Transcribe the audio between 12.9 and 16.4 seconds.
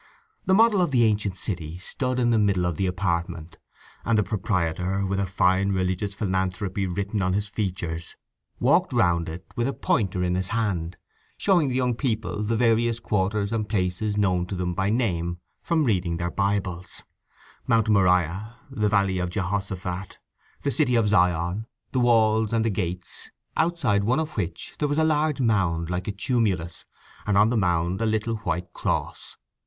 quarters and places known to them by name from reading their